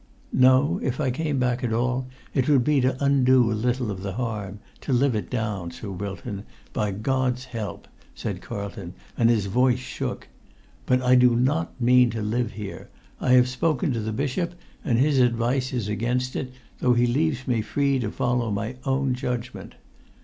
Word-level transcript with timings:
"No; 0.33 0.79
if 0.81 0.99
I 0.99 1.11
came 1.11 1.43
at 1.43 1.71
all, 1.71 2.07
it 2.33 2.49
would 2.49 2.63
be 2.63 2.81
to 2.81 2.97
undo 3.05 3.51
a 3.51 3.53
little 3.53 3.91
of 3.91 4.01
the 4.01 4.13
harm—to 4.13 4.91
live 4.91 5.13
it 5.13 5.29
down, 5.29 5.69
Sir 5.69 5.91
Wilton, 5.91 6.43
by 6.73 6.89
God's 6.89 7.45
help!" 7.45 7.87
said 8.15 8.41
Carlton, 8.41 8.95
and 9.15 9.29
his 9.29 9.45
voice 9.45 9.77
shook. 9.77 10.27
"But 10.87 11.03
I 11.03 11.13
do 11.13 11.35
not 11.35 11.79
mean 11.79 12.09
to 12.09 12.21
live 12.23 12.53
here. 12.53 12.89
I 13.19 13.33
have 13.33 13.47
spoken 13.47 13.93
to 13.93 13.99
the 13.99 14.11
bishop, 14.11 14.55
and 14.83 14.97
his 14.97 15.19
advice 15.19 15.71
is 15.71 15.87
against 15.87 16.35
it, 16.35 16.51
though 16.79 16.93
he 16.95 17.05
leaves 17.05 17.47
me 17.47 17.61
free 17.61 17.99
to 17.99 18.09
follow 18.09 18.49
my 18.49 18.77
own 18.85 19.13
judgment. 19.13 19.75